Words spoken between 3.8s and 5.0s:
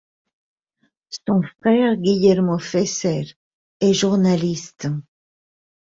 est journaliste.